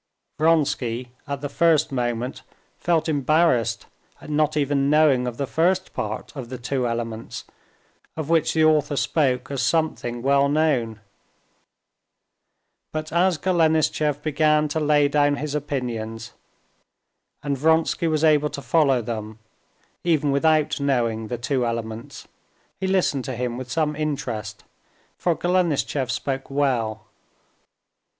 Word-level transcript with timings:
Vronsky 0.39 1.09
at 1.27 1.41
the 1.41 1.47
first 1.47 1.91
moment 1.91 2.41
felt 2.79 3.07
embarrassed 3.07 3.85
at 4.19 4.31
not 4.31 4.57
even 4.57 4.89
knowing 4.89 5.27
of 5.27 5.37
the 5.37 5.45
first 5.45 5.93
part 5.93 6.35
of 6.35 6.49
the 6.49 6.57
Two 6.57 6.87
Elements, 6.87 7.43
of 8.17 8.27
which 8.27 8.55
the 8.55 8.63
author 8.65 8.95
spoke 8.95 9.51
as 9.51 9.61
something 9.61 10.23
well 10.23 10.49
known. 10.49 11.01
But 12.91 13.11
as 13.13 13.37
Golenishtchev 13.37 14.23
began 14.23 14.67
to 14.69 14.79
lay 14.79 15.07
down 15.07 15.35
his 15.35 15.53
opinions 15.53 16.31
and 17.43 17.55
Vronsky 17.55 18.07
was 18.07 18.23
able 18.23 18.49
to 18.49 18.61
follow 18.63 19.03
them 19.03 19.37
even 20.03 20.31
without 20.31 20.79
knowing 20.79 21.27
the 21.27 21.37
Two 21.37 21.63
Elements, 21.63 22.27
he 22.79 22.87
listened 22.87 23.23
to 23.25 23.35
him 23.35 23.55
with 23.55 23.69
some 23.71 23.95
interest, 23.95 24.63
for 25.19 25.35
Golenishtchev 25.35 26.09
spoke 26.09 26.49
well. 26.49 27.05